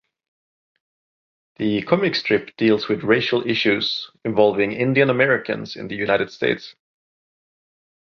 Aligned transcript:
The 1.57 1.83
comic 1.83 2.15
strip 2.15 2.55
deals 2.57 2.87
with 2.87 3.03
racial 3.03 3.45
issues 3.45 4.09
involving 4.25 4.71
Indian 4.71 5.11
Americans 5.11 5.75
in 5.75 5.89
the 5.89 5.95
United 5.95 6.31
States. 6.31 6.73